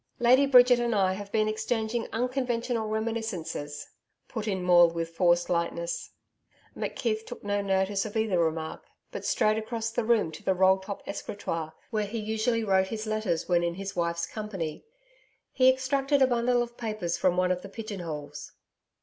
[0.17, 3.85] 'Lady Bridget and I have been exchanging unconventional reminiscences,'
[4.27, 6.09] put it Maule with forced lightness.
[6.75, 10.79] McKeith took no notice of either remark, but strode across the room to the roll
[10.79, 14.83] top escritoire, where he usually wrote his letters when in his wife's company.
[15.51, 18.53] He extracted a bundle of papers from one of the pigeon holes.